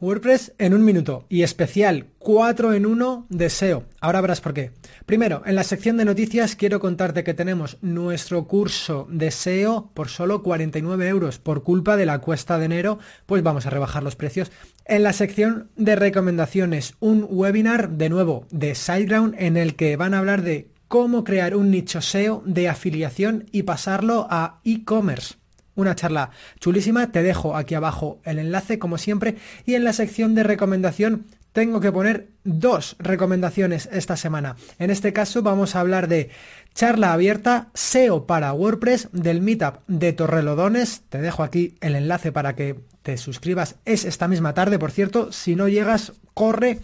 [0.00, 3.84] WordPress en un minuto y especial 4 en 1 de SEO.
[4.00, 4.70] Ahora verás por qué.
[5.04, 10.08] Primero, en la sección de noticias quiero contarte que tenemos nuestro curso de SEO por
[10.08, 11.38] solo 49 euros.
[11.38, 14.50] Por culpa de la cuesta de enero, pues vamos a rebajar los precios.
[14.86, 20.14] En la sección de recomendaciones, un webinar de nuevo de SiteGround en el que van
[20.14, 25.39] a hablar de cómo crear un nicho SEO de afiliación y pasarlo a e-commerce
[25.80, 27.12] una charla chulísima.
[27.12, 29.36] Te dejo aquí abajo el enlace, como siempre.
[29.66, 34.56] Y en la sección de recomendación tengo que poner dos recomendaciones esta semana.
[34.78, 36.30] En este caso vamos a hablar de
[36.74, 41.02] charla abierta SEO para WordPress del Meetup de Torrelodones.
[41.08, 43.76] Te dejo aquí el enlace para que te suscribas.
[43.84, 45.32] Es esta misma tarde, por cierto.
[45.32, 46.80] Si no llegas, corre.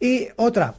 [0.00, 0.76] Y otra,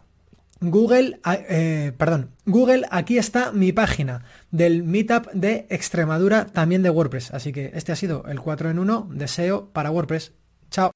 [0.62, 6.90] Google, ah, eh, perdón, Google, aquí está mi página del Meetup de Extremadura, también de
[6.90, 7.34] WordPress.
[7.34, 10.34] Así que este ha sido el 4 en 1 de SEO para WordPress.
[10.70, 10.92] Chao.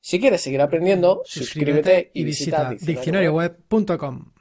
[0.00, 4.32] Si quieres seguir aprendiendo, suscríbete y visita diccionarioweb.com.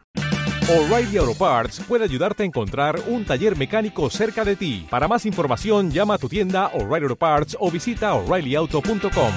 [0.69, 4.87] O'Reilly Auto Parts puede ayudarte a encontrar un taller mecánico cerca de ti.
[4.89, 9.33] Para más información, llama a tu tienda O'Reilly Auto Parts o visita oreillyauto.com.